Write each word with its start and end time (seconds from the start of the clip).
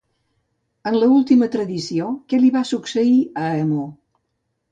En 0.91 0.95
l'última 1.01 1.49
tradició, 1.57 2.09
què 2.33 2.39
li 2.41 2.51
va 2.57 2.65
succeir 2.69 3.15
a 3.45 3.51
Hemó? 3.59 3.85